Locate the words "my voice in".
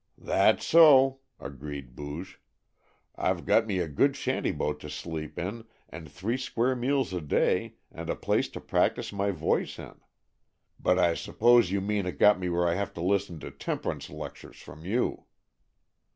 9.13-10.01